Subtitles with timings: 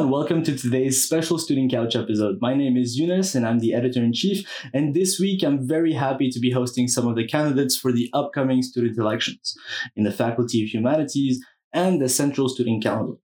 [0.00, 2.38] and welcome to today's special Student Couch episode.
[2.40, 4.48] My name is Yunus and I'm the editor in chief.
[4.72, 8.08] And this week I'm very happy to be hosting some of the candidates for the
[8.14, 9.54] upcoming student elections
[9.94, 11.44] in the Faculty of Humanities
[11.74, 13.20] and the Central Student Council.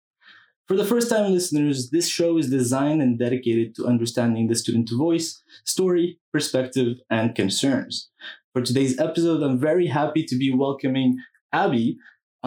[0.68, 4.90] For the first time listeners, this show is designed and dedicated to understanding the student
[4.92, 8.10] voice, story, perspective, and concerns.
[8.52, 11.16] For today's episode, I'm very happy to be welcoming
[11.54, 11.96] Abby,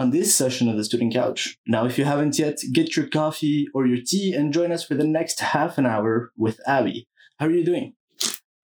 [0.00, 1.58] on this session of the Student Couch.
[1.66, 4.94] Now, if you haven't yet, get your coffee or your tea and join us for
[4.94, 7.06] the next half an hour with Abby.
[7.38, 7.92] How are you doing?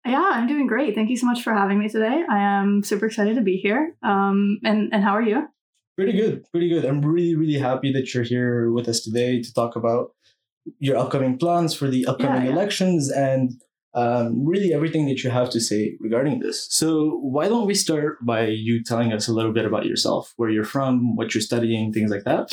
[0.07, 0.95] Yeah, I'm doing great.
[0.95, 2.23] Thank you so much for having me today.
[2.30, 3.95] I am super excited to be here.
[4.03, 5.47] Um, and and how are you?
[5.99, 6.87] Pretty good, pretty good.
[6.87, 10.13] I'm really, really happy that you're here with us today to talk about
[10.79, 12.55] your upcoming plans for the upcoming yeah, yeah.
[12.55, 13.61] elections and
[13.97, 16.69] um, really everything that you have to say regarding this.
[16.71, 20.51] So, why don't we start by you telling us a little bit about yourself, where
[20.51, 22.51] you're from, what you're studying, things like that?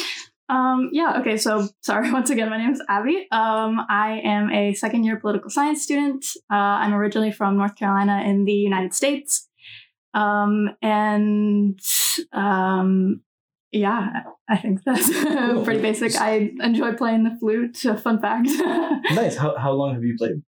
[0.47, 3.27] Um, yeah, okay, so sorry, once again, my name is Abby.
[3.31, 6.25] Um, I am a second year political science student.
[6.49, 9.49] Uh, I'm originally from North Carolina in the United States.
[10.13, 11.79] Um, and
[12.31, 13.21] um,
[13.73, 15.63] yeah, I think that's cool.
[15.63, 16.15] pretty basic.
[16.15, 17.75] I enjoy playing the flute.
[18.01, 18.47] Fun fact.
[19.11, 19.35] nice.
[19.35, 20.43] How, how long have you played?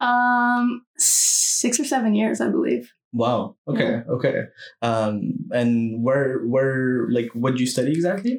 [0.00, 2.92] Um, six or seven years, I believe.
[3.12, 3.56] Wow.
[3.66, 3.90] Okay.
[3.90, 4.02] Yeah.
[4.08, 4.42] Okay.
[4.82, 8.38] Um, and where where like what do you study exactly?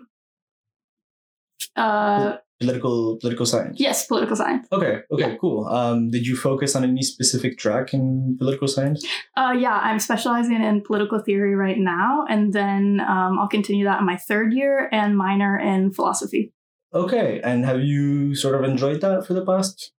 [1.76, 3.80] Uh, political political science.
[3.80, 4.68] Yes, political science.
[4.72, 5.02] Okay.
[5.12, 5.32] Okay.
[5.32, 5.36] Yeah.
[5.38, 5.68] Cool.
[5.68, 9.06] Um, did you focus on any specific track in political science?
[9.36, 14.00] Uh, yeah, I'm specializing in political theory right now, and then um, I'll continue that
[14.00, 16.54] in my third year and minor in philosophy.
[16.94, 17.40] Okay.
[17.44, 19.92] And have you sort of enjoyed that for the past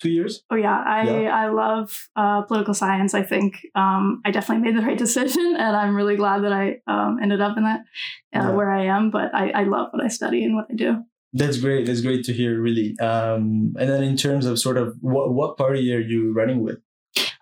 [0.00, 0.42] two years?
[0.50, 1.36] Oh yeah, I yeah.
[1.36, 3.14] I love uh, political science.
[3.14, 6.80] I think um, I definitely made the right decision, and I'm really glad that I
[6.86, 7.80] um, ended up in that
[8.34, 8.50] uh, yeah.
[8.50, 9.10] where I am.
[9.10, 11.04] But I, I love what I study and what I do.
[11.32, 11.86] That's great.
[11.86, 12.98] That's great to hear, really.
[13.00, 16.78] Um, and then in terms of sort of what what party are you running with?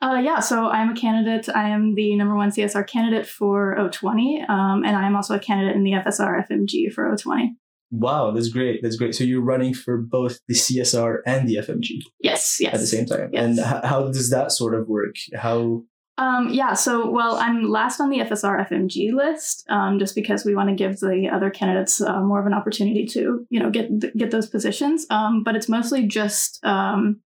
[0.02, 1.48] Uh, yeah, so I'm a candidate.
[1.54, 5.38] I am the number one CSR candidate for O20, um, and I am also a
[5.38, 7.56] candidate in the FSR FMG for O20.
[7.90, 8.82] Wow, that's great.
[8.82, 9.14] That's great.
[9.14, 12.02] So you're running for both the CSR and the FMG.
[12.20, 12.74] Yes, yes.
[12.74, 13.30] At the same time.
[13.32, 13.44] Yes.
[13.44, 15.14] And how does that sort of work?
[15.34, 15.84] How
[16.18, 20.54] um, yeah, so well, I'm last on the FSR FMG list, um, just because we
[20.54, 24.16] want to give the other candidates uh, more of an opportunity to, you know, get
[24.16, 25.06] get those positions.
[25.10, 27.20] Um, but it's mostly just um,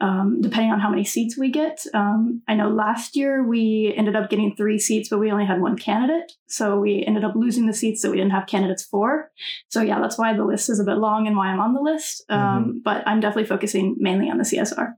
[0.00, 1.84] um, depending on how many seats we get.
[1.94, 5.60] Um, I know last year we ended up getting three seats, but we only had
[5.60, 6.32] one candidate.
[6.48, 9.30] So we ended up losing the seats that we didn't have candidates for.
[9.68, 11.80] So yeah, that's why the list is a bit long and why I'm on the
[11.80, 12.24] list.
[12.28, 12.78] Um, mm-hmm.
[12.84, 14.94] But I'm definitely focusing mainly on the CSR.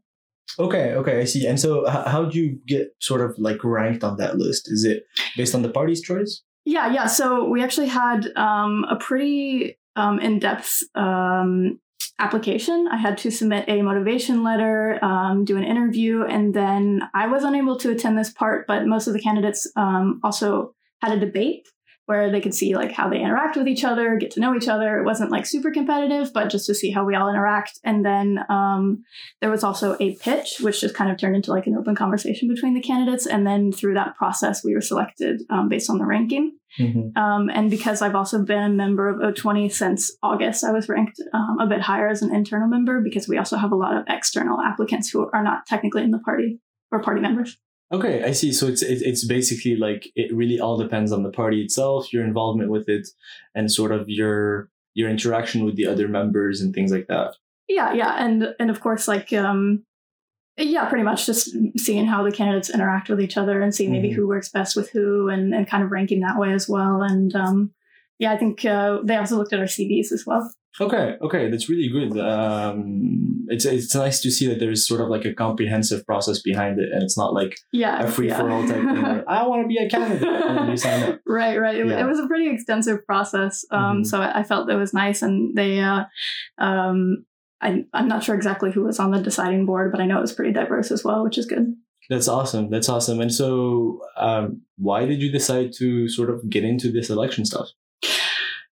[0.58, 1.46] Okay, okay, I see.
[1.46, 4.70] And so, h- how do you get sort of like ranked on that list?
[4.70, 5.04] Is it
[5.36, 6.42] based on the party's choice?
[6.64, 7.06] Yeah, yeah.
[7.06, 11.78] So we actually had um, a pretty um, in-depth um,
[12.18, 12.88] application.
[12.90, 17.44] I had to submit a motivation letter, um, do an interview, and then I was
[17.44, 21.68] unable to attend this part, but most of the candidates um, also had a debate
[22.06, 24.68] where they could see like how they interact with each other, get to know each
[24.68, 24.98] other.
[24.98, 27.80] It wasn't like super competitive, but just to see how we all interact.
[27.84, 29.04] And then um,
[29.40, 32.48] there was also a pitch, which just kind of turned into like an open conversation
[32.48, 33.26] between the candidates.
[33.26, 36.56] And then through that process, we were selected um, based on the ranking.
[36.78, 37.18] Mm-hmm.
[37.20, 41.20] Um, and because I've also been a member of O20 since August, I was ranked
[41.34, 44.04] um, a bit higher as an internal member because we also have a lot of
[44.08, 46.60] external applicants who are not technically in the party
[46.92, 47.56] or party members.
[47.92, 48.52] Okay, I see.
[48.52, 52.70] So it's it's basically like it really all depends on the party itself, your involvement
[52.70, 53.08] with it,
[53.54, 57.34] and sort of your your interaction with the other members and things like that.
[57.68, 59.84] Yeah, yeah, and and of course, like um,
[60.56, 64.08] yeah, pretty much just seeing how the candidates interact with each other and seeing maybe
[64.08, 64.16] mm-hmm.
[64.16, 67.02] who works best with who and, and kind of ranking that way as well.
[67.02, 67.72] And um,
[68.18, 70.50] yeah, I think uh, they also looked at our CVs as well.
[70.78, 72.18] Okay, okay, that's really good.
[72.18, 76.78] Um, it's it's nice to see that there's sort of like a comprehensive process behind
[76.78, 79.24] it, and it's not like yeah, a free for all type thing.
[79.26, 81.20] I want to be a candidate, and you sign up.
[81.26, 81.76] Right, right.
[81.76, 82.00] It, yeah.
[82.00, 84.02] it was a pretty extensive process, um, mm-hmm.
[84.04, 86.04] so I felt it was nice, and they uh,
[86.58, 87.24] um,
[87.60, 90.22] I, I'm not sure exactly who was on the deciding board, but I know it
[90.22, 91.74] was pretty diverse as well, which is good.
[92.08, 92.70] That's awesome.
[92.70, 93.20] That's awesome.
[93.20, 97.68] And so, um, why did you decide to sort of get into this election stuff?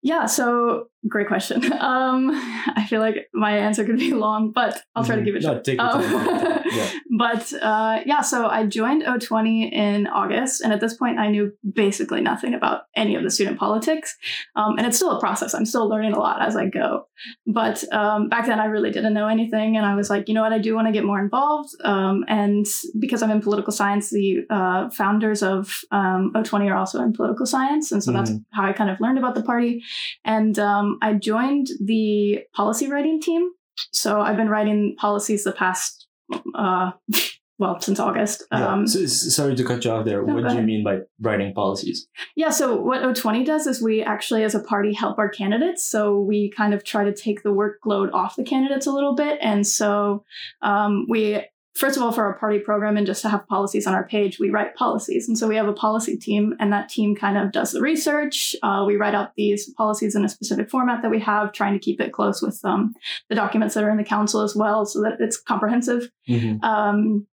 [0.01, 1.63] Yeah, so great question.
[1.87, 5.25] Um, I feel like my answer could be long, but I'll try mm-hmm.
[5.25, 5.79] to give it no, Take.
[5.79, 6.01] Um,
[6.71, 6.91] yeah.
[7.17, 11.51] But uh, yeah, so I joined O20 in August, and at this point, I knew
[11.73, 14.15] basically nothing about any of the student politics.
[14.55, 15.53] Um, and it's still a process.
[15.53, 17.07] I'm still learning a lot as I go.
[17.45, 20.41] But um, back then, I really didn't know anything, and I was like, you know
[20.41, 21.69] what, I do want to get more involved.
[21.83, 22.65] Um, and
[22.99, 27.45] because I'm in political science, the uh, founders of um, O20 are also in political
[27.45, 28.25] science, and so mm-hmm.
[28.25, 29.83] that's how I kind of learned about the party.
[30.25, 33.51] And um, I joined the policy writing team
[33.91, 36.07] so I've been writing policies the past,
[36.55, 36.91] uh,
[37.59, 38.43] well, since August.
[38.51, 38.67] Yeah.
[38.67, 40.23] Um, So, sorry to cut you off there.
[40.23, 42.07] No, what do you mean by writing policies?
[42.35, 45.87] Yeah, so what O20 does is we actually, as a party, help our candidates.
[45.87, 49.39] So we kind of try to take the workload off the candidates a little bit.
[49.41, 50.23] And so
[50.61, 51.43] um, we,
[51.77, 54.39] first of all, for our party program and just to have policies on our page,
[54.39, 55.27] we write policies.
[55.27, 58.55] And so we have a policy team, and that team kind of does the research.
[58.63, 61.79] Uh, we write out these policies in a specific format that we have, trying to
[61.79, 62.93] keep it close with um,
[63.29, 66.09] the documents that are in the council as well so that it's comprehensive.
[66.27, 66.63] Mhm.
[66.63, 67.27] Um,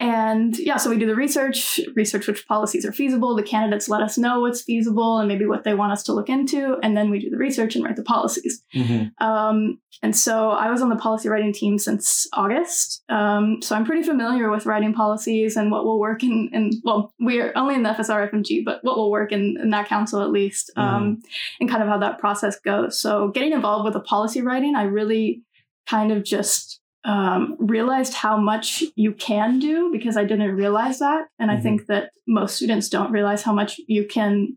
[0.00, 3.36] and yeah, so we do the research, research which policies are feasible.
[3.36, 6.28] The candidates let us know what's feasible and maybe what they want us to look
[6.28, 6.76] into.
[6.82, 8.62] And then we do the research and write the policies.
[8.74, 9.12] Mhm.
[9.20, 13.04] Um, and so I was on the policy writing team since August.
[13.08, 17.12] Um, so I'm pretty familiar with writing policies and what will work in, in well,
[17.20, 20.30] we're only in the FSR FMG, but what will work in, in that council at
[20.30, 21.22] least, um,
[21.60, 22.98] and kind of how that process goes.
[22.98, 25.42] So getting involved with the policy writing, I really
[25.86, 31.26] kind of just um, realized how much you can do because I didn't realize that.
[31.38, 31.62] And I Mhm.
[31.62, 34.56] think that most students don't realize how much you can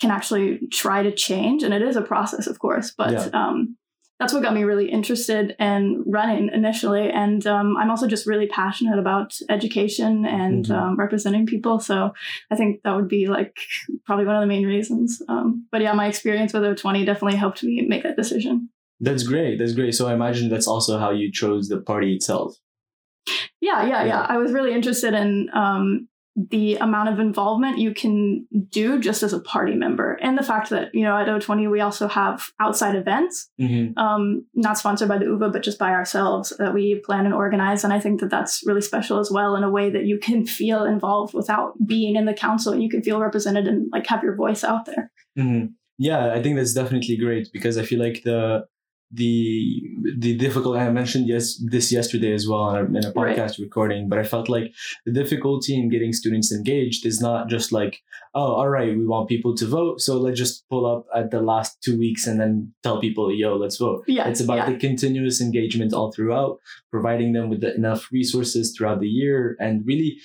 [0.00, 1.62] can actually try to change.
[1.62, 3.28] And it is a process, of course, but Yeah.
[3.32, 3.76] um,
[4.18, 7.08] that's what got me really interested in running initially.
[7.10, 10.74] And um, I'm also just really passionate about education and Mhm.
[10.74, 11.78] um, representing people.
[11.78, 12.14] So
[12.50, 13.56] I think that would be like
[14.04, 15.22] probably one of the main reasons.
[15.28, 18.70] Um, but yeah, my experience with O20 definitely helped me make that decision.
[19.00, 19.58] That's great.
[19.58, 19.94] That's great.
[19.94, 22.54] So I imagine that's also how you chose the party itself.
[23.60, 24.04] Yeah, yeah, yeah.
[24.06, 24.26] Yeah.
[24.28, 26.08] I was really interested in um,
[26.50, 30.70] the amount of involvement you can do just as a party member, and the fact
[30.70, 33.96] that you know at O20 we also have outside events, Mhm.
[33.98, 37.84] um, not sponsored by the UVA, but just by ourselves that we plan and organize.
[37.84, 40.44] And I think that that's really special as well in a way that you can
[40.46, 44.22] feel involved without being in the council, and you can feel represented and like have
[44.22, 45.12] your voice out there.
[45.38, 45.74] Mhm.
[45.98, 48.64] Yeah, I think that's definitely great because I feel like the
[49.12, 49.82] the
[50.18, 53.36] the difficult I mentioned yes this yesterday as well in a, in a Right.
[53.36, 54.72] podcast recording, but I felt like
[55.06, 58.00] the difficulty in getting students engaged is not just like
[58.34, 61.42] oh all right we want people to vote so let's just pull up at the
[61.42, 64.02] last two weeks and then tell people yo let's vote.
[64.06, 64.70] Yeah, It's about yeah.
[64.72, 66.58] the continuous engagement all throughout,
[66.90, 70.16] providing them with the, enough resources throughout the year, and really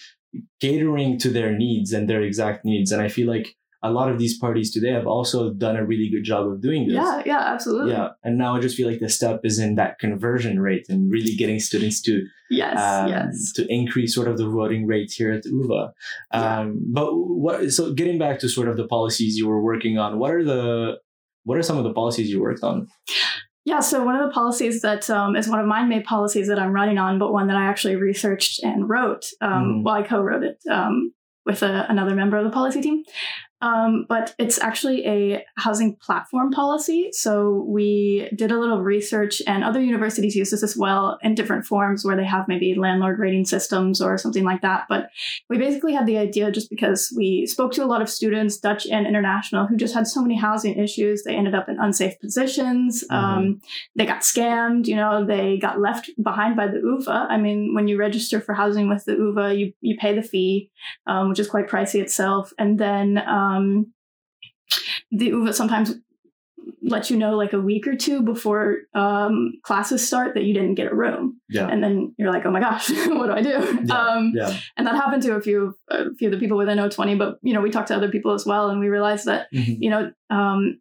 [0.59, 2.91] catering to their needs and their exact needs.
[2.91, 3.55] And I feel like
[3.87, 6.87] a lot of these parties today have also done a really good job of doing
[6.87, 6.95] this.
[6.95, 7.91] yeah, yeah, absolutely.
[7.91, 8.09] Yeah.
[8.23, 11.35] And now I just feel like the step is in that conversion rate and really
[11.35, 13.51] getting students to Yes, um, yes.
[13.57, 15.89] to increase sort of the voting rate here at UVA.
[16.33, 16.59] Yeah.
[16.59, 20.17] Um, but what so getting back to sort of the policies you were working on,
[20.19, 20.99] what are the
[21.43, 22.87] what are some of the policies you worked on?
[23.65, 26.57] Yeah, so one of the policies that um, is one of my main policies that
[26.57, 29.25] I'm running on, but one that I actually researched and wrote.
[29.41, 29.83] Um, Mhm.
[29.83, 31.11] Well, I co-wrote it um,
[31.45, 33.03] with a, another member of the policy team.
[33.61, 37.09] Um, but it's actually a housing platform policy.
[37.11, 41.65] So we did a little research, and other universities use this as well in different
[41.65, 44.85] forms where they have maybe landlord rating systems or something like that.
[44.87, 45.09] But
[45.49, 48.85] we basically had the idea just because we spoke to a lot of students, Dutch
[48.85, 51.23] and international, who just had so many housing issues.
[51.23, 53.03] They ended up in unsafe positions.
[53.09, 53.61] Um,
[53.95, 54.85] they got scammed.
[54.85, 57.11] You know, they got left behind by the UVA.
[57.11, 60.69] I mean, when you register for housing with the UVA, you you pay the fee,
[61.07, 63.93] um, which is quite pricey itself, and then um,
[65.11, 65.93] the UVA sometimes
[66.81, 70.75] lets you know like a week or two before um, classes start that you didn't
[70.75, 71.67] get a room, Yeah.
[71.67, 73.79] and then you're like, oh my gosh, what do I do?
[73.85, 73.95] Yeah.
[73.95, 74.57] Um, yeah.
[74.75, 77.53] and that happened to a few a few of the people within O20, but you
[77.53, 79.77] know, we talked to other people as well, and we realized that Mhm.
[79.79, 80.79] you know, um,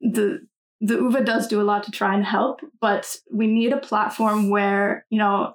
[0.00, 0.40] the
[0.80, 4.50] the UVA does do a lot to try and help, but we need a platform
[4.50, 5.54] where you know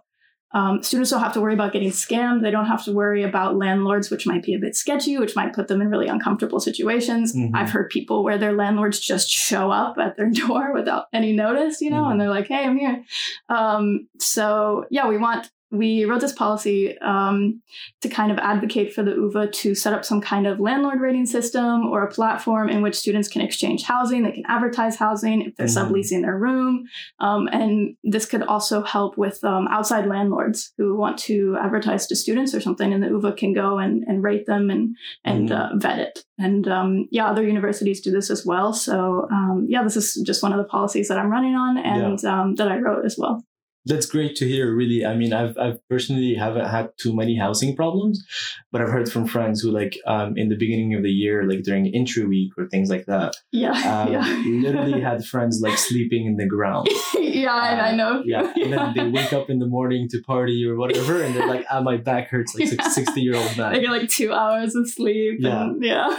[0.55, 2.41] um, students don't have to worry about getting scammed.
[2.41, 5.53] They don't have to worry about landlords, which might be a bit sketchy, which might
[5.53, 7.35] put them in really uncomfortable situations.
[7.35, 7.51] Mhm.
[7.53, 11.81] I've heard people where their landlords just show up at their door without any notice,
[11.81, 12.11] you know, Mhm.
[12.11, 13.03] and they're like, "Hey, I'm here."
[13.49, 17.61] Um, so yeah, we want we wrote this policy um,
[18.01, 21.25] to kind of advocate for the UVA to set up some kind of landlord rating
[21.25, 24.23] system or a platform in which students can exchange housing.
[24.23, 25.89] They can advertise housing if they're Mhm.
[25.91, 26.85] subleasing their room.
[27.19, 32.15] Um, and this could also help with um, outside landlords who want to advertise to
[32.15, 35.59] students or something, and the UVA can go and, and rate them and, and Mhm.
[35.73, 36.25] uh, vet it.
[36.37, 38.71] And um, yeah, other universities do this as well.
[38.73, 42.23] So um, yeah, this is just one of the policies that I'm running on and
[42.25, 43.43] um, that I wrote as well.
[43.85, 44.73] That's great to hear.
[44.73, 48.23] Really, I mean, I've I've personally haven't had too many housing problems,
[48.71, 51.63] but I've heard from friends who like um, in the beginning of the year, like
[51.63, 56.25] during intro week or things like that, Yeah, um, yeah, literally had friends like sleeping
[56.25, 56.87] in the ground.
[57.19, 57.53] yeah.
[57.53, 58.23] I, I Uh, know.
[58.25, 61.47] Yeah, and then they wake up in the morning to party or whatever, and they're
[61.47, 62.87] like, "Ah, my back hurts," like Yeah.
[62.89, 63.81] sixty year old They man.
[63.81, 65.35] get like two hours of sleep.
[65.39, 65.63] Yeah.
[65.63, 66.09] and, yeah.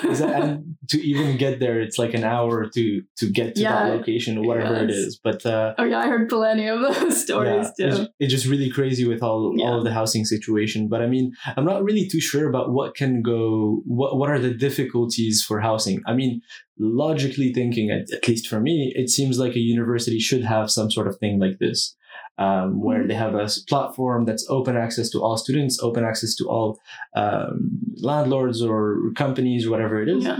[0.40, 4.38] And to even get there, it's like an hour to to get to that location
[4.38, 4.98] or whatever it Yes.
[4.98, 5.20] is.
[5.22, 8.06] But uh, Oh yeah, I heard plenty of those stories yeah, it's, too.
[8.20, 9.64] it's just really crazy with all Yeah.
[9.66, 10.88] all of the housing situation.
[10.88, 13.82] But I mean, I'm not really too sure about what can go.
[13.86, 16.00] What what are the difficulties for housing?
[16.06, 16.40] I mean,
[16.78, 20.90] logically thinking, at, at least for me, it seems like a university should have some
[20.90, 21.96] sort of thing like this.
[22.38, 23.08] Um, where Mhm.
[23.08, 26.78] they have a platform that's open access to all students, open access to all
[27.16, 30.24] um, landlords or companies or whatever it is.
[30.24, 30.38] Yeah.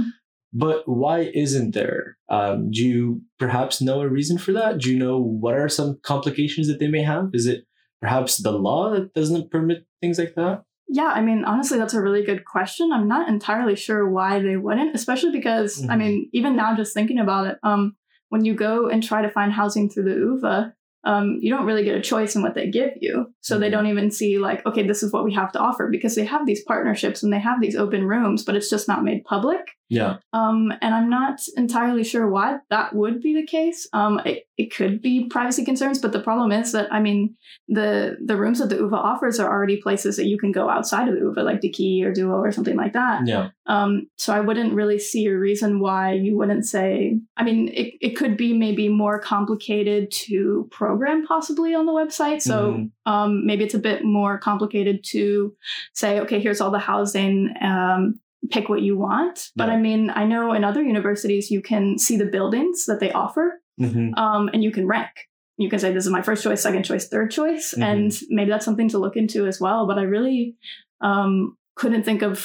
[0.53, 2.17] But why isn't there?
[2.29, 4.79] Um, do you perhaps know a reason for that?
[4.79, 7.31] Do you know what are some complications that they may have?
[7.33, 7.65] Is it
[8.01, 10.63] perhaps the law that doesn't permit things like that?
[10.89, 12.93] Yeah, I mean, honestly, that's a really good question.
[12.93, 15.99] I'm not entirely sure why they wouldn't, especially because, I Mhm.
[15.99, 17.97] mean, even now, just thinking about it, um,
[18.29, 20.73] when you go and try to find housing through the UVA,
[21.05, 23.27] um, you don't really get a choice in what they give you.
[23.41, 23.73] So they Mhm.
[23.73, 26.47] don't even see, like, okay, this is what we have to offer because they have
[26.47, 29.61] these partnerships and they have these open rooms, but it's just not made public.
[29.89, 30.17] Yeah.
[30.33, 33.87] Um, and I'm not entirely sure why that would be the case.
[33.93, 37.37] Um, it, it could be privacy concerns, but the problem is that I mean
[37.69, 41.09] the the rooms that the UVA offers are already places that you can go outside
[41.09, 43.27] of the UVA, like De Key or DUWO or something like that.
[43.27, 43.51] Yeah.
[43.67, 47.19] Um, so I wouldn't really see a reason why you wouldn't say.
[47.37, 52.43] I mean, it, it could be maybe more complicated to program possibly on the website.
[52.43, 52.91] So Mhm.
[53.07, 55.55] um, maybe it's a bit more complicated to
[55.95, 57.53] say, okay, here's all the housing.
[57.61, 59.51] Um, pick what you want.
[59.57, 59.75] But Yeah.
[59.75, 63.61] I mean, I know in other universities you can see the buildings that they offer,
[63.79, 65.11] hmm um, and you can rank.
[65.59, 67.83] You can say this is my first choice, second choice, third choice, Mhm.
[67.83, 69.87] and maybe that's something to look into as well.
[69.87, 70.57] But I really
[71.01, 72.37] um, couldn't think of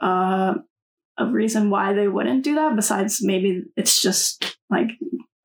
[0.00, 0.54] uh,
[1.18, 2.76] a reason why they wouldn't do that.
[2.76, 4.90] Besides, maybe it's just like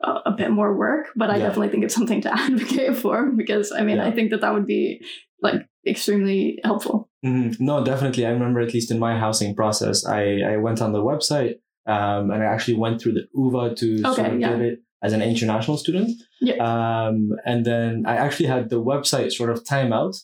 [0.03, 1.07] a, a bit more work.
[1.15, 1.43] But I Yeah.
[1.45, 4.05] definitely think it's something to advocate for because I mean, Yeah.
[4.07, 5.01] I think that that would be
[5.43, 7.09] like extremely helpful.
[7.21, 8.25] hmm No, definitely.
[8.25, 12.31] I remember at least in my housing process, I, I went on the website um,
[12.31, 14.49] and I actually went through the UVA to sort of yeah.
[14.49, 16.11] get it as an international student.
[16.39, 16.55] Yeah.
[16.55, 20.15] Um, and then I actually had the website sort of timeout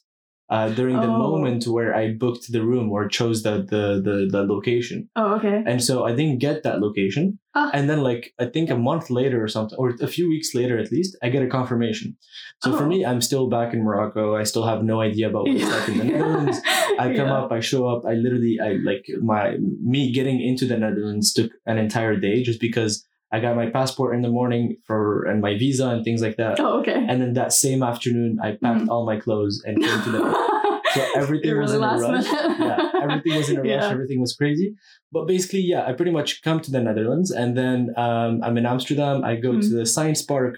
[0.50, 1.18] uh, during the Oh.
[1.18, 5.08] moment where I booked the room or chose the, the, the, the location.
[5.15, 5.63] Oh, okay.
[5.65, 7.38] And so I didn't get that location.
[7.53, 7.70] Ah.
[7.74, 10.77] And then, like, I think a month later or something, or a few weeks later
[10.79, 12.18] at least, I get a confirmation.
[12.63, 12.88] So for Oh.
[12.88, 14.36] me, I'm still back in Morocco.
[14.36, 16.58] I still have no idea about what it's like in the Netherlands.
[17.00, 17.39] I come Yeah.
[17.39, 19.58] up, I show up, I literally, I like my,
[19.94, 24.16] me getting into the Netherlands took an entire day just because I got my passport
[24.16, 26.60] in the morning for, and my visa and things like that.
[26.60, 27.06] Oh, okay.
[27.10, 28.90] And then that same afternoon, I packed Mhm.
[28.90, 30.22] all my clothes and came to the
[30.96, 32.26] so everything was in a rush.
[32.26, 33.70] yeah, everything was in a rush.
[33.70, 33.90] Yeah.
[33.92, 34.74] Everything was crazy.
[35.12, 38.66] But basically, yeah, I pretty much come to the Netherlands, and then um, I'm in
[38.66, 39.24] Amsterdam.
[39.24, 39.72] I go to Mhm.
[39.78, 40.54] the science park,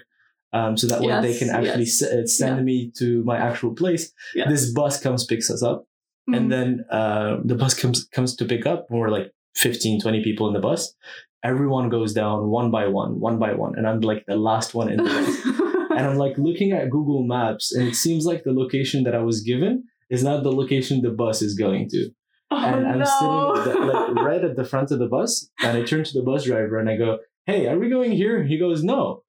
[0.54, 2.02] um, so that way they can actually yes.
[2.02, 2.62] s- uh, send Yeah.
[2.70, 4.12] me to my actual place.
[4.34, 4.48] Yeah.
[4.48, 5.84] This bus comes picks us up,
[6.30, 6.36] Mhm.
[6.36, 8.86] and then uh, the bus comes comes to pick up.
[8.88, 10.94] We're like 15, 20 people in the bus.
[11.44, 14.90] Everyone goes down one by one, one by one, and I'm like the last one
[14.90, 19.02] in the and I'm like looking at Google Maps, and it seems like the location
[19.04, 22.10] that I was given is not the location the bus is going to.
[22.50, 23.54] oh, And I'm no.
[23.64, 26.22] sitting the, like right at the front of the bus, and I turn to the
[26.22, 29.22] bus driver and I go, "Hey, are we going here?" He goes, "No,"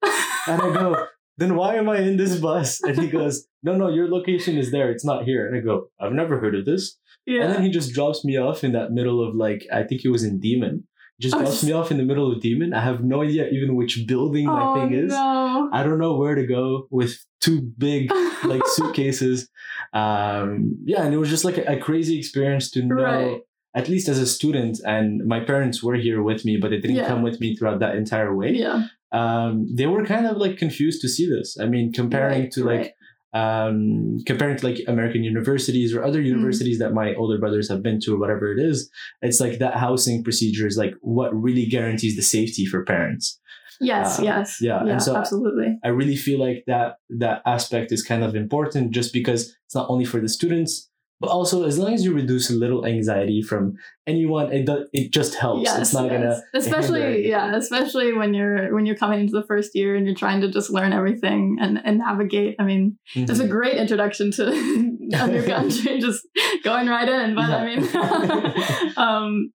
[0.46, 1.06] and I go,
[1.36, 4.70] "Then why am I in this bus?" And he goes, "No, no, your location is
[4.70, 4.90] there.
[4.90, 7.42] It's not here." And I go, "I've never heard of this." yeah.
[7.42, 10.08] And then he just drops me off in that middle of like I think he
[10.08, 10.84] was in Diemen.
[11.20, 12.74] Just Oh, drops me off in the middle of Diemen.
[12.74, 15.10] I have no idea even which building my oh, thing is.
[15.12, 15.70] No.
[15.72, 18.10] I don't know where to go with two big
[18.44, 19.48] like suitcases.
[19.92, 23.40] Um, yeah, and it was just like a, a crazy experience to know, Right.
[23.74, 24.80] at least as a student.
[24.84, 27.06] And my parents were here with me, but they didn't Yeah.
[27.06, 28.52] come with me throughout that entire way.
[28.52, 28.86] yeah.
[29.12, 31.56] Um, they were kind of like confused to see this.
[31.60, 32.94] I mean, comparing Right, to like
[33.34, 36.26] um, comparing to like American universities or other Mm.
[36.34, 38.88] universities that my older brothers have been to or whatever it is,
[39.22, 43.38] it's like that housing procedure is like what really guarantees the safety for parents.
[43.80, 44.58] Yes, Uh, yes.
[44.60, 45.78] yeah, and so- absolutely.
[45.84, 49.90] I really feel like that that aspect is kind of important just because it's not
[49.90, 50.88] only for the students,
[51.20, 53.74] but also as long as you reduce a little anxiety from
[54.06, 55.62] anyone, it does, it just helps.
[55.64, 56.12] Yes, it's not yes.
[56.12, 60.14] gonna especially yeah, especially when you're when you're coming into the first year and you're
[60.14, 62.56] trying to just learn everything and, and navigate.
[62.58, 63.30] I mean, Mhm.
[63.30, 66.26] it's a great introduction to a new country, just
[66.62, 67.34] going right in.
[67.34, 67.76] But I Yeah.
[67.76, 69.52] mean, um,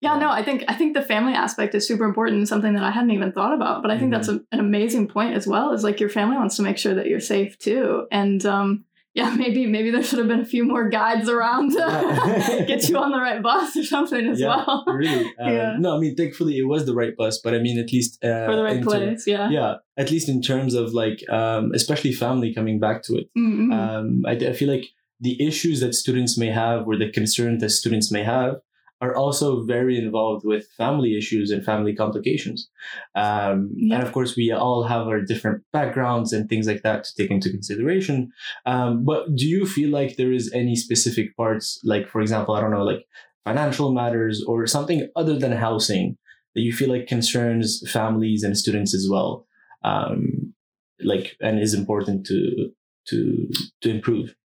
[0.00, 2.90] Yeah, no, I think I think the family aspect is super important, something that I
[2.90, 3.82] hadn't even thought about.
[3.82, 4.26] But I think mm-hmm.
[4.26, 5.72] that's a, an amazing point as well.
[5.72, 9.34] Is like your family wants to make sure that you're safe too, and um, yeah,
[9.38, 13.10] maybe maybe there should have been a few more guides around to get you on
[13.10, 14.84] the right bus or something as yeah, well.
[14.86, 15.26] Really?
[15.38, 15.76] Um, yeah.
[15.78, 18.46] No, I mean, thankfully it was the right bus, but I mean, at least uh,
[18.46, 19.26] for the right place.
[19.26, 19.50] yeah.
[19.50, 23.30] Yeah, at least in terms of like, um, especially family coming back to it.
[23.36, 23.72] Mm-hmm.
[23.72, 24.86] Um, I, I feel like
[25.20, 28.56] the issues that students may have or the concerns that students may have
[29.02, 32.70] are also very involved with family issues and family complications.
[33.16, 33.96] Um, yeah.
[33.96, 37.32] And of course, we all have our different backgrounds and things like that to take
[37.32, 38.32] into consideration.
[38.64, 42.60] Um, but do you feel like there is any specific parts, like, for example, I
[42.60, 43.04] don't know, like
[43.44, 46.16] financial matters or something other than housing
[46.54, 49.48] that you feel like concerns families and students as well?
[49.82, 50.54] Um,
[51.00, 52.70] like, and is important to,
[53.08, 54.36] to, to improve?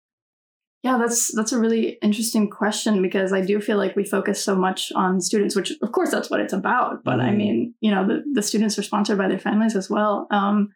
[0.86, 4.54] Yeah, that's that's a really interesting question because I do feel like we focus so
[4.54, 7.02] much on students, which of course that's what it's about.
[7.02, 7.28] But mm-hmm.
[7.28, 10.28] I mean, you know, the, the students are sponsored by their families as well.
[10.30, 10.68] Um,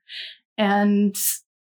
[0.59, 1.15] and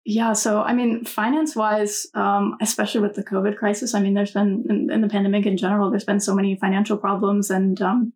[0.05, 4.33] yeah, so I mean, finance wise, um, especially with the COVID crisis, I mean, there's
[4.33, 8.13] been in, in, the pandemic in general, there's been so many financial problems, and um,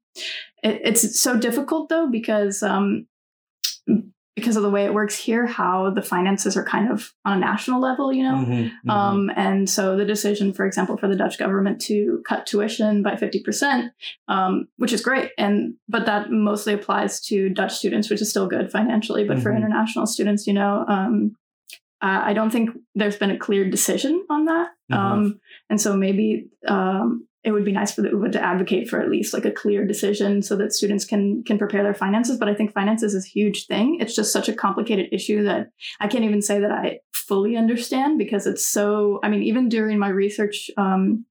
[0.63, 3.07] it, it's so difficult though because um,
[4.37, 7.41] because of the way it works here, how the finances are kind of on a
[7.41, 8.37] national level, you know?
[8.37, 8.91] Mm-hmm, mm-hmm.
[8.91, 13.17] Um, and so the decision, for example, for the Dutch government to cut tuition by
[13.17, 13.91] 50%,
[14.29, 15.31] um, which is great.
[15.37, 19.25] And, but that mostly applies to Dutch students, which is still good financially.
[19.25, 19.43] But mm-hmm.
[19.43, 21.37] for international students, you know, um,
[22.03, 24.69] uh, I don't think there's been a clear decision on that.
[24.91, 24.95] Mm-hmm.
[24.95, 29.01] Um, and so maybe um, it would be nice for the UVA to advocate for
[29.01, 32.39] at least like a clear decision so that students can can prepare their finances.
[32.39, 33.99] But I think finances is a huge thing.
[34.01, 35.71] It's just such a complicated issue that
[36.01, 39.21] I can't even say that I fully understand because it's so.
[39.23, 41.25] I mean, even during my research um,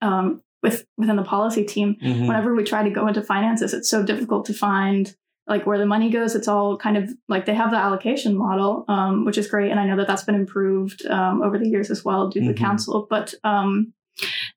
[0.00, 2.26] um, with within the policy team, mm-hmm.
[2.26, 5.14] whenever we try to go into finances, it's so difficult to find
[5.46, 6.34] like where the money goes.
[6.34, 9.78] It's all kind of like they have the allocation model, um, which is great, and
[9.78, 12.54] I know that that's been improved um, over the years as well due to mm-hmm.
[12.54, 13.06] the council.
[13.10, 13.92] But um,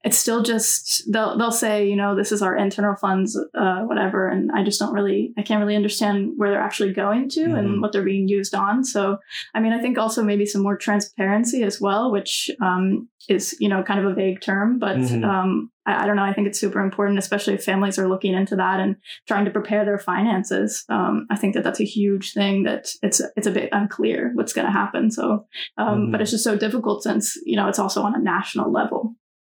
[0.03, 4.27] it's still just they'll they'll say you know this is our internal funds uh, whatever
[4.27, 7.55] and i just don't really i can't really understand where they're actually going to mm-hmm.
[7.55, 9.17] and what they're being used on so
[9.53, 13.69] i mean i think also maybe some more transparency as well which um, is you
[13.69, 15.23] know kind of a vague term but mm-hmm.
[15.23, 18.33] um, I, I, don't know i think it's super important especially if families are looking
[18.33, 18.95] into that and
[19.27, 23.21] trying to prepare their finances um, i think that that's a huge thing that it's
[23.35, 25.45] it's a bit unclear what's going to happen so
[25.77, 26.11] um, mm-hmm.
[26.11, 29.15] but it's just so difficult since you know it's also on a national level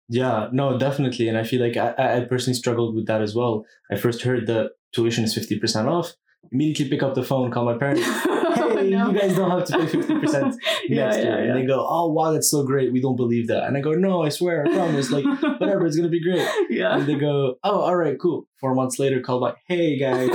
[0.08, 1.28] yeah, no, definitely.
[1.28, 3.64] And I feel like I, I personally struggled with that as well.
[3.90, 6.14] I first heard the tuition is 50% off,
[6.52, 8.02] immediately pick up the phone, call my parents.
[8.56, 9.10] Oh, hey, no.
[9.10, 11.44] you guys don't have to pay 50% next yeah, year.
[11.44, 12.92] Yeah, and they go, oh, wow, that's so great.
[12.92, 13.64] We don't believe that.
[13.64, 15.10] And I go, no, I swear, I promise.
[15.10, 15.24] Like,
[15.58, 16.46] whatever, it's going to be great.
[16.70, 16.96] Yeah.
[16.96, 18.46] And they go, oh, all right, cool.
[18.60, 20.30] Four months later, call back, hey, guys.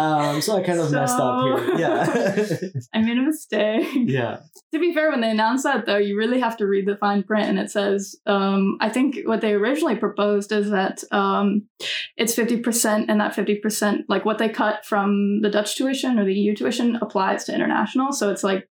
[0.00, 1.78] Um, so I kind of so, messed up here.
[1.78, 2.56] Yeah.
[2.94, 3.86] I made a mistake.
[3.94, 4.40] Yeah.
[4.72, 7.22] To be fair, when they announced that though, you really have to read the fine
[7.22, 11.66] print and it says, um, I think what they originally proposed is that um,
[12.16, 16.34] it's 50% and that 50%, like what they cut from the Dutch tuition or the
[16.34, 18.12] EU tuition applies to international.
[18.12, 18.68] So it's like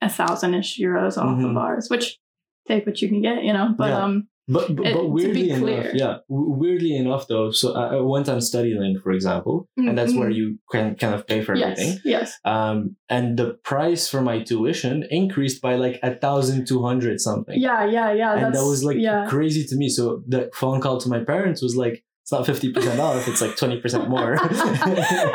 [0.00, 1.46] a thousand ish euros off mm-hmm.
[1.46, 2.18] of ours, which
[2.66, 4.04] take what you can get, you know, but, yeah.
[4.04, 7.50] um, but but, but weirdly enough, yeah, weirdly enough though.
[7.50, 9.88] So I, went on Studielink, for example, mm-hmm.
[9.88, 10.38] and that's where mm-hmm.
[10.38, 12.00] you can kind of pay for yes, everything.
[12.04, 12.38] Yes.
[12.44, 17.60] Um, and the price for my tuition increased by like a thousand two hundred something.
[17.60, 18.46] Yeah, yeah, yeah.
[18.46, 19.26] And that was like yeah.
[19.28, 19.88] crazy to me.
[19.88, 23.52] So the phone call to my parents was like, it's not 50% off, it's like
[23.52, 24.34] 20% more.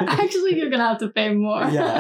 [0.08, 1.64] Actually, you're gonna have to pay more.
[1.64, 1.98] Yeah.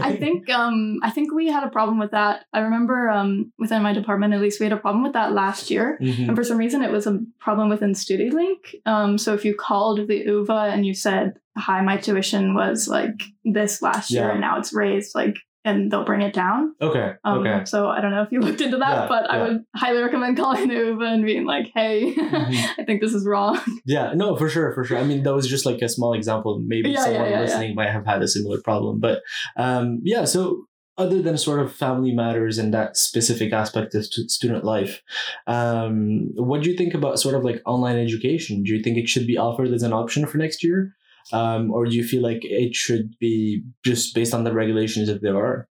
[0.00, 2.44] I think um I think we had a problem with that.
[2.52, 5.68] I remember um within my department at least we had a problem with that last
[5.68, 5.98] year.
[6.00, 6.28] Mm-hmm.
[6.28, 8.74] And for some reason it was a problem within Studielink.
[8.84, 13.20] Um so if you called the UVA and you said, Hi, my tuition was like
[13.44, 16.74] this last year and now it's raised like and they'll bring it down.
[16.80, 17.14] Okay.
[17.24, 17.64] Um, okay.
[17.64, 19.32] So I don't know if you looked into that, yeah, but yeah.
[19.32, 22.80] I would highly recommend calling the UVA and being like, "Hey, mm-hmm.
[22.80, 24.12] I think this is wrong." Yeah.
[24.14, 24.96] No, for sure, for sure.
[24.96, 26.62] I mean, that was just like a small example.
[26.64, 29.22] Maybe yeah, someone listening might have had a similar problem, but
[29.56, 30.24] um, yeah.
[30.24, 30.66] So
[30.98, 35.02] other than sort of family matters and that specific aspect of student life,
[35.46, 38.62] um, what do you think about sort of like online education?
[38.62, 40.94] Do you think it should be offered as an option for next year?
[41.32, 45.22] Um, or do you feel like it should be just based on the regulations that
[45.22, 45.68] there are?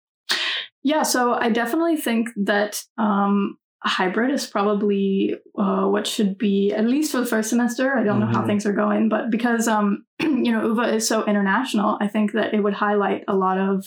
[0.83, 6.73] Yeah, so I definitely think that um, a hybrid is probably uh, what should be
[6.73, 7.97] at least for the first semester.
[7.97, 8.21] I don't mm-hmm.
[8.21, 8.49] know how mm-hmm.
[8.49, 12.53] things are going, but because um, you know UVA is so international, I think that
[12.53, 13.87] it would highlight a lot of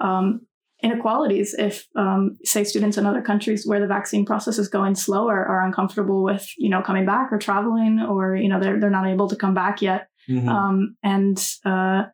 [0.00, 0.40] um,
[0.82, 5.44] inequalities if um, say students in other countries where the vaccine process is going slower
[5.44, 9.06] are uncomfortable with you know coming back or traveling or you know they're, they're not
[9.06, 10.48] able to come back yet Mhm.
[10.48, 12.04] Um, and uh,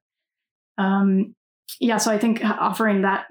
[0.78, 1.34] um,
[1.80, 3.26] yeah, so I think offering that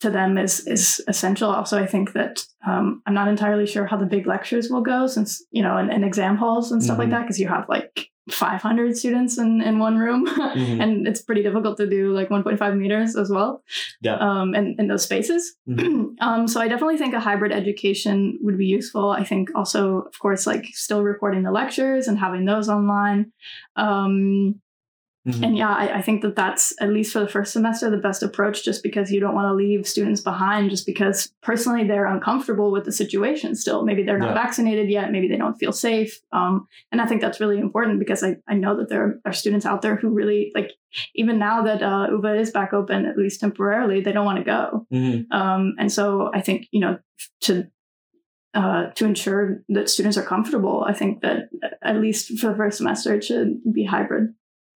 [0.00, 1.50] to them is is essential.
[1.50, 5.06] Also, I think that um, I'm not entirely sure how the big lectures will go,
[5.06, 7.12] since you know, and, and exam halls and stuff like Mhm.
[7.12, 10.80] that, because you have like 500 students in in one room, Mhm.
[10.82, 13.62] and it's pretty difficult to do like 1.5 meters as well.
[14.00, 14.16] Yeah.
[14.16, 15.56] Um, in, in those spaces.
[15.68, 16.14] Mhm.
[16.20, 19.10] um, so I definitely think a hybrid education would be useful.
[19.10, 23.32] I think also, of course, like still recording the lectures and having those online.
[23.76, 24.60] Um,
[25.26, 25.42] Mhm.
[25.42, 28.22] and yeah, I, I think that that's at least for the first semester the best
[28.22, 32.70] approach, just because you don't want to leave students behind, just because personally they're uncomfortable
[32.70, 33.84] with the situation still.
[33.86, 34.42] Maybe they're not Yeah.
[34.44, 36.20] vaccinated yet, maybe they don't feel safe.
[36.32, 39.64] Um, and I think that's really important because I, I know that there are students
[39.64, 40.72] out there who really like
[41.14, 44.44] even now that uh, UVA is back open at least temporarily, they don't want to
[44.44, 44.86] go.
[44.92, 45.32] Mhm.
[45.32, 46.98] Um, and so I think you know
[47.42, 47.66] to
[48.52, 51.48] uh, to ensure that students are comfortable, I think that
[51.82, 54.34] at least for the first semester it should be hybrid.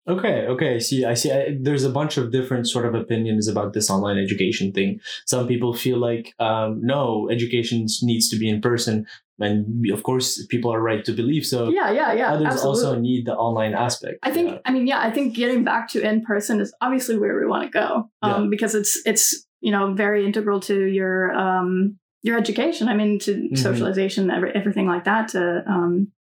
[0.07, 0.75] Okay, okay.
[0.77, 1.33] I See, I see.
[1.33, 5.01] I, there's a bunch of different sort of opinions about this online education thing.
[5.27, 9.07] Some people feel like, um, no, education needs to be in person,
[9.41, 11.71] and of course, people are right to believe so.
[11.71, 12.33] Yeah, yeah, yeah.
[12.35, 12.85] Others absolutely.
[12.85, 14.19] also need the online aspect.
[14.23, 14.51] I think.
[14.51, 14.59] Yeah.
[14.67, 15.01] I mean, yeah.
[15.01, 18.51] I think getting back to in person is obviously where we want to go um,
[18.51, 22.89] because it's it's you know very integral to your um, your education.
[22.89, 23.59] I mean, to Mhm.
[23.59, 25.29] socialization, every, everything like that.
[25.29, 26.14] To um, that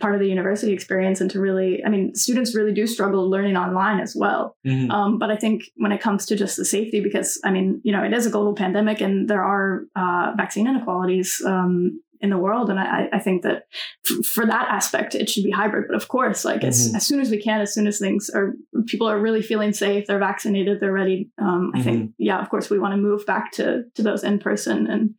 [0.00, 3.56] part of the university experience, and to really, I mean, students really do struggle learning
[3.56, 4.56] online as well.
[4.66, 4.90] Mhm.
[4.90, 7.92] Um, but I think when it comes to just the safety, because I mean, you
[7.92, 12.38] know, it is a global pandemic and there are uh, vaccine inequalities um, in the
[12.38, 12.70] world.
[12.70, 13.64] And I, I think that
[14.08, 15.86] f- for that aspect, it should be hybrid.
[15.88, 16.96] But of course, like as, Mhm.
[16.96, 18.54] as soon as we can, as soon as things are,
[18.86, 21.30] people are really feeling safe, they're vaccinated, they're ready.
[21.38, 24.38] Um, I think, yeah, of course, we want to move back to to those in
[24.38, 25.14] person and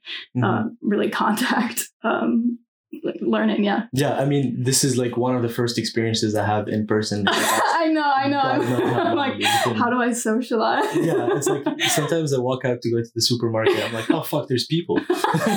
[0.46, 2.58] uh, really contact um,
[3.04, 3.64] like learning.
[3.64, 3.84] Yeah.
[3.94, 7.26] yeah, I mean, this is like one of the first experiences I have in person.
[7.30, 8.40] I know, I know.
[8.40, 9.48] How I'm like, it's
[9.80, 10.96] how do I socialize?
[10.96, 13.78] yeah, it's like sometimes I walk out to go to the supermarket.
[13.84, 15.00] I'm like, oh fuck, there's people.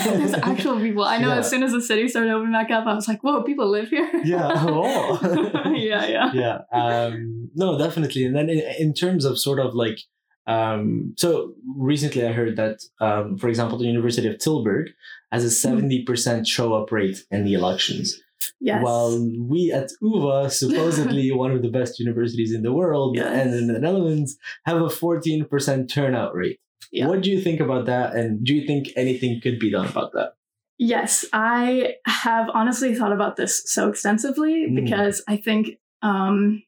[0.05, 1.05] There's actual people.
[1.05, 1.38] I know Yeah.
[1.40, 3.88] as soon as the city started opening back up, I was like, whoa, people live
[3.88, 4.11] here.
[4.25, 4.49] Yeah.
[4.55, 5.72] Oh.
[5.77, 6.33] yeah, yeah.
[6.33, 9.99] yeah um no definitely and then in, in terms of sort of like
[10.46, 14.87] um so recently i heard that um for example the university of tilburg
[15.32, 18.18] has a 70% show up rate in the elections
[18.60, 18.82] Yes.
[18.84, 23.26] while we at uva supposedly one of the best universities in the world Yes.
[23.46, 26.58] and in the netherlands have a 14% turnout rate
[26.92, 27.08] Yeah.
[27.08, 30.12] what do you think about that and do you think anything could be done about
[30.12, 30.32] that
[30.78, 34.74] Yes, I have honestly thought about this so extensively Mm.
[34.84, 36.62] because I think um,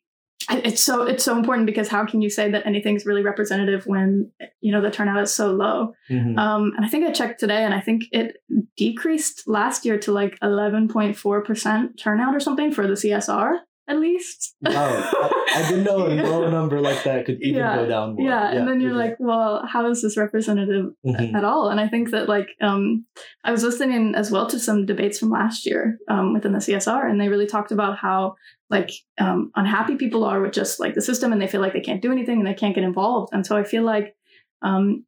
[0.50, 4.30] it's so it's so important because how can you say that anything's really representative when
[4.60, 5.92] you know the turnout is so low?
[6.10, 6.38] Mhm.
[6.38, 8.36] Um, and I think I checked today, and I think it
[8.76, 13.58] decreased last year to like eleven point four percent turnout or something for the CSR
[13.88, 14.54] at least.
[14.62, 17.76] wow I, I didn't know a low number like that could even Yeah.
[17.76, 18.58] go down more Yeah, yeah.
[18.58, 19.08] and then you're okay.
[19.10, 21.34] like, well, how is this representative Mhm.
[21.34, 21.68] at all?
[21.70, 23.06] And I think that like um,
[23.44, 27.08] I was listening as well to some debates from last year um, within the CSR,
[27.08, 28.34] and they really talked about how
[28.70, 31.80] like um, unhappy people are with just like the system, and they feel like they
[31.80, 33.32] can't do anything and they can't get involved.
[33.32, 34.14] And so I feel like.
[34.62, 35.04] Um,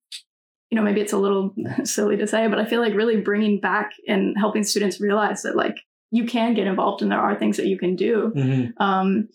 [0.73, 1.53] you know, maybe it's a little
[1.85, 5.57] silly to say, but I feel like really bringing back and helping students realize that
[5.57, 5.75] like
[6.11, 8.73] you can get involved and there are things that you can do Mhm.
[8.79, 9.29] um,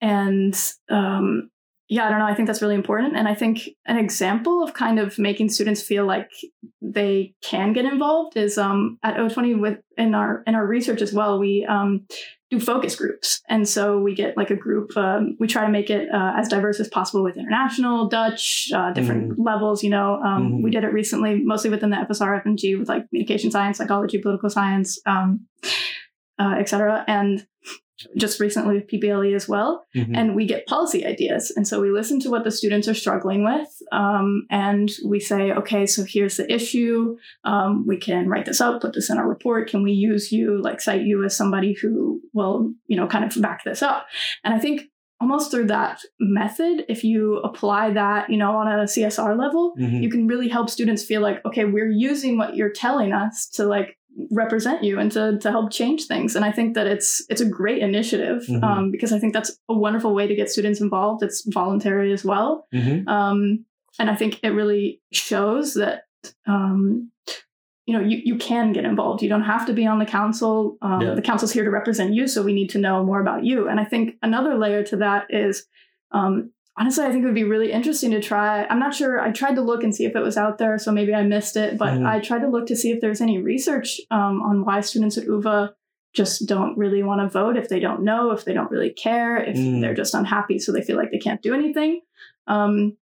[0.00, 1.50] and um,
[1.88, 2.26] yeah, I don't know.
[2.26, 3.16] I think that's really important.
[3.16, 6.30] And I think an example of kind of making students feel like
[6.82, 11.12] they can get involved is um, at O20 with in our in our research as
[11.12, 11.38] well.
[11.38, 12.06] We um,
[12.50, 14.96] do focus groups, and so we get like a group.
[14.96, 18.92] Um, we try to make it uh, as diverse as possible with international, Dutch, uh,
[18.92, 19.82] different levels.
[19.82, 20.62] You know, um, Mhm.
[20.62, 24.50] we did it recently, mostly within the FSR, FMG, with like communication science, psychology, political
[24.50, 25.46] science, um,
[26.38, 27.04] uh, etc.
[27.08, 27.46] And
[28.16, 30.16] just recently with PPLE as well Mhm.
[30.16, 31.52] and we get policy ideas.
[31.56, 35.52] And so we listen to what the students are struggling with, um, and we say,
[35.52, 37.16] okay, so here's the issue.
[37.44, 39.68] Um, we can write this up, put this in our report.
[39.68, 43.40] Can we use you, like cite you as somebody who will, you know, kind of
[43.42, 44.06] back this up?
[44.44, 44.82] And I think
[45.20, 50.00] almost through that method, if you apply that, you know, on a CSR level, Mhm.
[50.00, 53.64] you can really help students feel like, okay, we're using what you're telling us to
[53.64, 53.97] like
[54.30, 56.34] represent you and to, to help change things.
[56.36, 58.62] And I think that it's it's a great initiative Mhm.
[58.62, 61.22] um, because I think that's a wonderful way to get students involved.
[61.22, 62.66] It's voluntary as well.
[62.74, 63.06] Mhm.
[63.08, 63.64] Um,
[63.98, 66.02] and I think it really shows that
[66.46, 67.10] um,
[67.86, 69.22] you know you, you can get involved.
[69.22, 70.76] You don't have to be on the council.
[70.82, 71.14] Um, Yeah.
[71.14, 73.68] The council's here to represent you, so we need to know more about you.
[73.68, 75.66] And I think another layer to that is
[76.10, 78.64] um, honestly, I think it would be really interesting to try.
[78.66, 79.20] I'm not sure.
[79.20, 81.56] I tried to look and see if it was out there, so maybe I missed
[81.56, 81.76] it.
[81.76, 82.06] But Mhm.
[82.06, 85.24] I tried to look to see if there's any research um, on why students at
[85.24, 85.70] UVA
[86.14, 89.36] just don't really want to vote, if they don't know, if they don't really care,
[89.38, 89.80] if Mm.
[89.80, 92.00] they're just unhappy, so they feel like they can't do anything.
[92.46, 92.96] Um,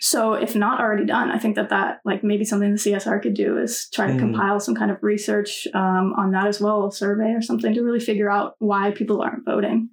[0.00, 3.34] so if not already done, I think that that like maybe something the CSR could
[3.34, 4.18] do is try to Mm.
[4.18, 7.82] compile some kind of research um, on that as well, a survey or something to
[7.82, 9.90] really figure out why people aren't voting.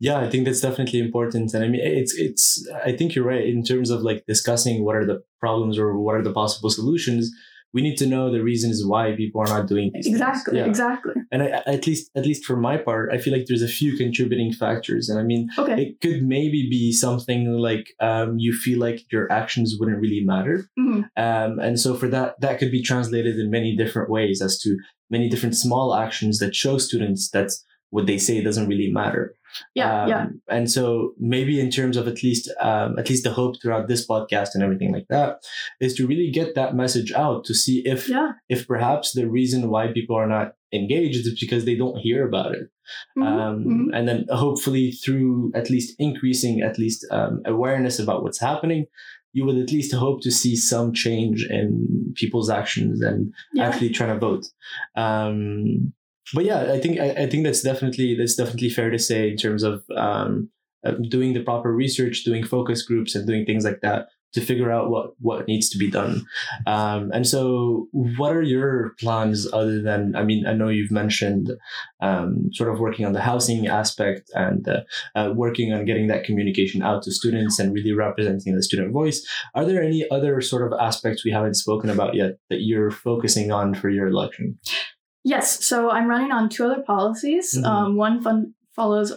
[0.00, 2.66] Yeah, I think that's definitely important, and I mean, it's it's.
[2.84, 6.14] I think you're right in terms of like discussing what are the problems or what
[6.16, 7.30] are the possible solutions.
[7.74, 10.06] We need to know the reasons why people are not doing these.
[10.06, 10.66] Exactly, Yeah.
[10.66, 11.14] exactly.
[11.32, 13.96] And I, at least, at least for my part, I feel like there's a few
[13.96, 15.80] contributing factors, and I mean, Okay.
[15.84, 20.66] it could maybe be something like um, you feel like your actions wouldn't really matter,
[20.78, 21.04] Mhm.
[21.16, 24.76] um, and so for that, that could be translated in many different ways as to
[25.08, 27.48] many different small actions that show students that
[27.88, 29.34] what they say doesn't really matter.
[29.74, 30.26] Yeah, Um, yeah.
[30.48, 34.06] And so maybe in terms of at least um, at least the hope throughout this
[34.06, 35.36] podcast and everything like that
[35.80, 38.32] is to really get that message out to see if Yeah.
[38.48, 42.54] if perhaps the reason why people are not engaged is because they don't hear about
[42.54, 42.66] it.
[43.18, 43.86] Mhm, Um, mhm.
[43.96, 48.86] And then hopefully through at least increasing at least um, awareness about what's happening,
[49.34, 53.66] you would at least hope to see some change in people's actions and Yeah.
[53.68, 54.44] actually trying to vote.
[54.96, 55.92] Um,
[56.34, 59.36] but yeah, I think I, I think that's definitely that's definitely fair to say in
[59.36, 60.50] terms of um,
[61.08, 64.90] doing the proper research, doing focus groups, and doing things like that to figure out
[64.90, 66.24] what what needs to be done.
[66.66, 70.16] Um, and so, what are your plans other than?
[70.16, 71.52] I mean, I know you've mentioned
[72.00, 74.80] um, sort of working on the housing aspect and uh,
[75.14, 79.26] uh, working on getting that communication out to students and really representing the student voice.
[79.54, 83.52] Are there any other sort of aspects we haven't spoken about yet that you're focusing
[83.52, 84.58] on for your election?
[85.24, 87.56] Yes, so I'm running on two other policies.
[87.56, 87.64] Mhm.
[87.64, 89.12] Um, one fun follows,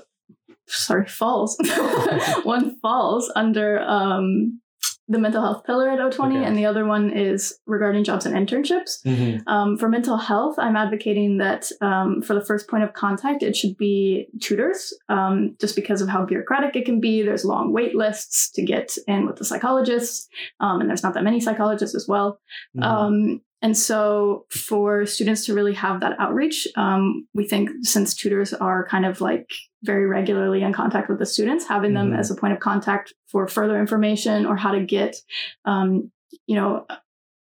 [0.67, 1.57] sorry, falls.
[2.43, 4.61] one falls under um,
[5.07, 6.43] the mental health pillar at O20, Okay.
[6.43, 9.03] and the other one is regarding jobs and internships.
[9.05, 9.47] Mm-hmm.
[9.47, 13.55] Um, for mental health, I'm advocating that um, for the first point of contact, it
[13.55, 17.21] should be tutors, um, just because of how bureaucratic it can be.
[17.21, 20.27] There's long wait lists to get in with the psychologists,
[20.59, 22.39] um, and there's not that many psychologists as well.
[22.75, 23.35] Mm-hmm.
[23.65, 28.85] And so, for students to really have that outreach, um, we think since tutors are
[28.87, 29.49] kind of like
[29.81, 32.19] very regularly in contact with the students, having them Mhm.
[32.19, 35.15] as a point of contact for further information or how to get,
[35.65, 36.11] um,
[36.45, 36.85] you know,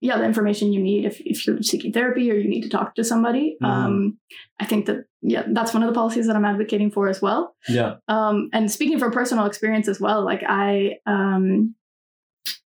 [0.00, 2.94] yeah, the information you need if, if you're seeking therapy or you need to talk
[2.94, 3.56] to somebody.
[3.60, 3.66] Mhm.
[3.66, 4.18] Um,
[4.60, 7.56] I think that, yeah, that's one of the policies that I'm advocating for as well.
[7.68, 7.96] yeah.
[8.06, 11.74] Um, and speaking from personal experience as well, like I, um,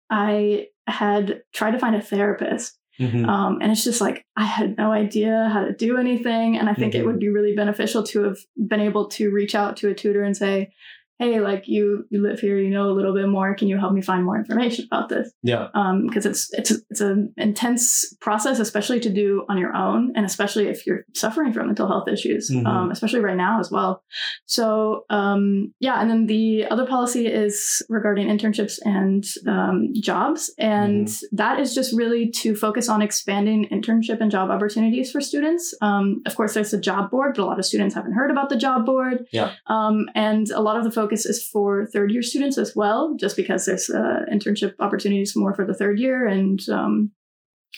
[0.09, 3.27] I had tried to find a therapist, Mhm.
[3.27, 6.57] um, and it's just like I had no idea how to do anything.
[6.57, 6.99] And I think Mhm.
[6.99, 10.23] it would be really beneficial to have been able to reach out to a tutor
[10.23, 10.71] and say,
[11.19, 13.55] "Hey, like you, you live here, you know a little bit more.
[13.55, 15.67] Can you help me find more information about this?" yeah.
[15.73, 20.25] um because it's it's it's an intense process, especially to do on your own, and
[20.25, 22.65] especially if you're suffering from mental health issues, Mhm.
[22.65, 24.03] um, especially right now as well.
[24.45, 31.09] So um, yeah, and then the other policy is regarding internships and um, jobs, and
[31.31, 35.73] that is just really to focus on expanding internship and job opportunities for students.
[35.81, 38.49] Um, of course, there's the job board, but a lot of students haven't heard about
[38.49, 39.25] the job board.
[39.31, 39.51] Yeah.
[39.67, 43.35] Um, and a lot of the focus is for third year students as well, just
[43.35, 46.27] because there's uh, internship opportunities more for the third year.
[46.27, 47.11] And um,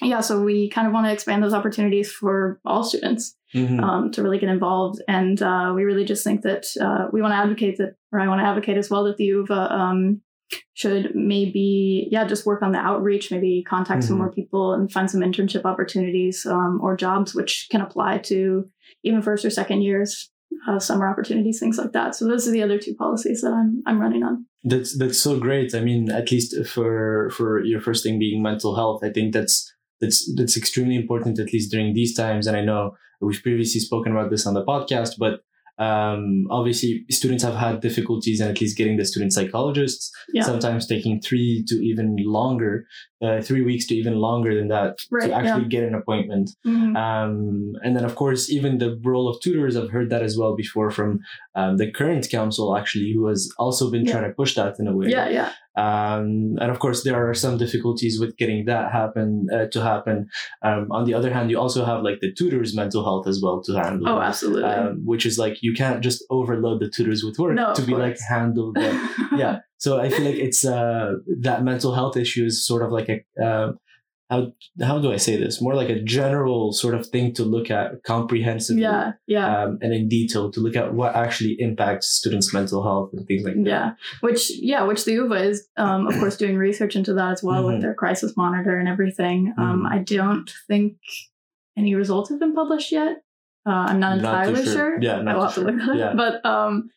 [0.01, 3.81] yeah, so we kind of want to expand those opportunities for all students Mhm.
[3.81, 5.01] um, to really get involved.
[5.07, 8.27] And uh, we really just think that uh, we want to advocate that, or I
[8.27, 10.21] want to advocate as well that the UVA um,
[10.73, 14.19] should maybe, yeah, just work on the outreach, maybe contact some Mhm.
[14.19, 18.65] more people and find some internship opportunities um, or jobs which can apply to
[19.03, 20.29] even first or second years.
[20.67, 22.15] Uh, summer opportunities, things like that.
[22.15, 24.45] So those are the other two policies that I'm I'm running on.
[24.63, 25.75] That's that's so great.
[25.75, 29.73] I mean, at least for for your first thing being mental health, I think that's
[30.01, 32.47] that's that's extremely important at least during these times.
[32.47, 35.41] And I know we've previously spoken about this on the podcast, but
[35.79, 40.11] um, obviously students have had difficulties in at least getting the student psychologists.
[40.33, 40.43] Yeah.
[40.43, 42.87] Sometimes taking three to even longer,
[43.21, 46.51] uh, three weeks to even longer than that Right, to actually get an appointment.
[46.65, 46.95] Mhm.
[46.95, 50.55] Um, and then, of course, even the role of tutors, I've heard that as well
[50.55, 51.19] before from
[51.55, 54.11] um, the current council, actually, who has also been Yeah.
[54.13, 55.07] trying to push that in a way.
[55.09, 59.65] Yeah, yeah, Um, and of course, there are some difficulties with getting that happen uh,
[59.73, 60.27] to happen.
[60.63, 63.61] Um, on the other hand, you also have like the tutors' mental health as well
[63.63, 64.09] to handle.
[64.09, 64.63] Oh, absolutely.
[64.63, 67.93] Um, which is like you can't just overload the tutors with work No, to be
[67.95, 68.77] like handled.
[69.37, 73.09] Yeah, so I feel like it's uh, that mental health issue is sort of like
[73.09, 73.71] a uh,
[74.29, 75.61] how how do I say this?
[75.61, 78.81] More like a general sort of thing to look at comprehensively.
[78.83, 79.63] yeah, yeah.
[79.63, 83.43] Um, and in detail to look at what actually impacts students' mental health and things
[83.45, 83.65] like that.
[83.65, 87.41] Yeah, which yeah, which the UVA is, um, of course, doing research into that as
[87.43, 87.67] well Mhm.
[87.73, 89.53] with their crisis monitor and everything.
[89.57, 89.91] Um, Mhm.
[89.93, 90.97] I don't think
[91.77, 93.17] any results have been published yet.
[93.65, 94.73] Uh, I'm not Not entirely sure.
[94.73, 94.97] sure.
[95.01, 95.99] Yeah, not I will too have to look at it.
[95.99, 96.13] Yeah.
[96.15, 96.89] But um,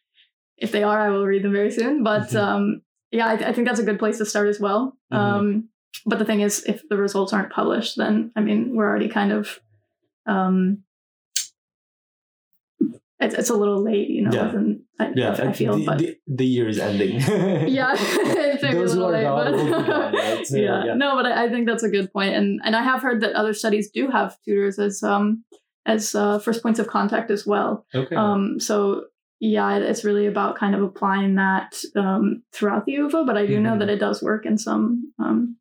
[0.61, 2.03] if they are, I will read them very soon.
[2.05, 2.37] But Mhm.
[2.43, 4.97] um, yeah, I, I think that's a good place to start as well.
[5.13, 5.17] Mhm.
[5.17, 5.69] Um,
[6.07, 9.33] but the thing is, if the results aren't published, then I mean, we're already kind
[9.33, 9.61] of
[10.27, 10.85] um,
[13.23, 14.31] it's, it's a little late, you know.
[14.33, 14.53] Yeah.
[14.99, 17.21] I, Yeah, I, I feel, the, but the, the year is ending.
[17.69, 20.47] yeah, it's Those a little late, but- gone, right?
[20.47, 20.85] So, yeah.
[20.85, 20.95] yeah.
[20.95, 23.35] no, but I, I think that's a good point, and and I have heard that
[23.35, 25.45] other studies do have tutors as um
[25.85, 27.85] as uh, first points of contact as well.
[27.95, 28.15] Okay.
[28.17, 29.05] Um, so
[29.41, 33.59] yeah, it's really about kind of applying that um, throughout the UVA, but I do
[33.59, 33.79] know Mhm.
[33.81, 35.57] that it does work in some um,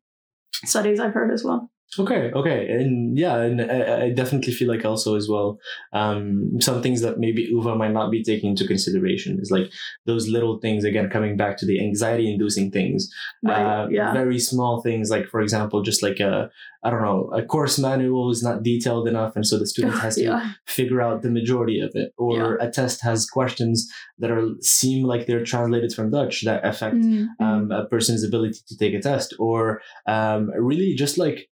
[0.64, 1.70] studies I've heard as well.
[1.98, 5.58] Okay, okay, and yeah, and I, I definitely feel like also as well,
[5.92, 9.72] um, some things that maybe UVA might not be taking into consideration is like
[10.06, 13.10] those little things again coming back to the anxiety-inducing things,
[13.42, 13.82] Right?
[13.82, 14.12] uh, yeah.
[14.12, 16.48] very small things like for example, just like a
[16.82, 20.14] I don't know, a course manual is not detailed enough, and so the student has
[20.14, 20.52] to yeah.
[20.66, 25.26] figure out the majority of it, or a test has questions that are seem like
[25.26, 27.44] they're translated from Dutch that affect Mm, mm.
[27.44, 31.49] um, a person's ability to take a test, or um, really just like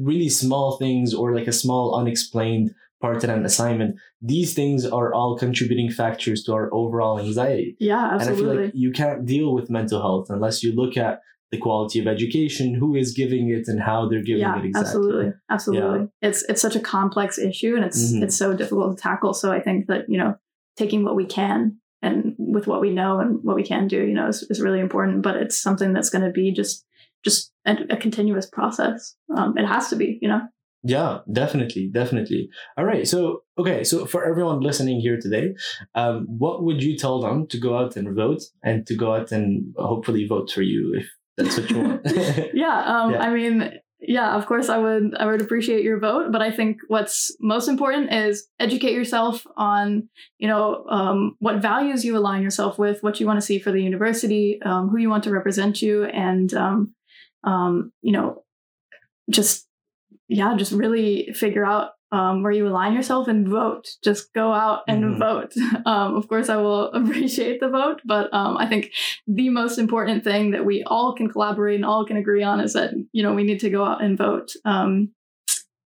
[0.00, 3.96] really small things, or like a small unexplained part in an assignment.
[4.20, 7.76] These things are all contributing factors to our overall anxiety.
[7.80, 8.22] yeah, absolutely.
[8.22, 11.58] And I feel like you can't deal with mental health unless you look at the
[11.58, 14.88] quality of education, who is giving it, and how they're giving yeah, it exactly.
[14.88, 16.08] absolutely, absolutely.
[16.22, 18.22] It's it's such a complex issue, and it's Mhm.
[18.22, 19.34] it's so difficult to tackle.
[19.34, 20.36] So I think that you know,
[20.78, 24.14] taking what we can and with what we know and what we can do, you
[24.14, 25.22] know, is, is really important.
[25.22, 26.86] But it's something that's going to be just
[27.24, 29.14] just a, a continuous process.
[29.36, 30.40] Um, it has to be, you know.
[30.84, 32.48] Yeah, definitely, definitely.
[32.76, 35.54] All right, so okay, so for everyone listening here today,
[35.94, 39.30] um, what would you tell them to go out and vote and to go out
[39.30, 41.06] and hopefully vote for you if
[41.36, 42.00] that's what you want?
[42.52, 43.22] yeah um Yeah.
[43.22, 46.78] i mean yeah of course i would i would appreciate your vote but i think
[46.88, 50.08] what's most important is educate yourself on
[50.38, 53.70] you know um, what values you align yourself with what you want to see for
[53.72, 56.52] the university um, who you want to represent you and
[57.44, 58.44] um, you know
[59.30, 59.66] just
[60.28, 63.88] yeah just really figure out um, where you align yourself and vote.
[64.04, 65.18] Just go out and Mhm.
[65.18, 65.54] vote.
[65.86, 68.92] Um, of course i will appreciate the vote but um, i think
[69.26, 72.74] the most important thing that we all can collaborate and all can agree on is
[72.74, 74.52] that you know we need to go out and vote.
[74.64, 75.12] Um,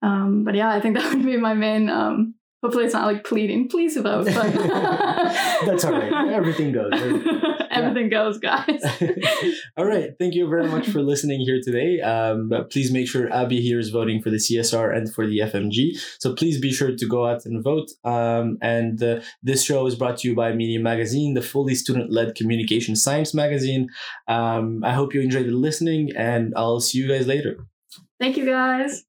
[0.03, 3.25] um, but yeah i think that would be my main um, hopefully it's not like
[3.25, 4.53] pleading please vote but
[5.67, 6.33] That's all right.
[6.33, 6.93] Everything goes.
[7.71, 8.81] everything goes guys
[9.77, 10.11] All right.
[10.19, 12.01] Thank you very much for listening here today.
[12.01, 15.39] Um, but please make sure Abby here is voting for the CSR and for the
[15.39, 15.99] FMG.
[16.19, 17.91] So please be sure to go out and vote.
[18.05, 22.11] Um, and uh, this show is brought to you by Media Magazine, the fully student
[22.11, 23.89] led communication science magazine.
[24.27, 27.57] Um, I hope you enjoyed the listening, and I'll see you guys later.
[28.21, 29.08] thank you guys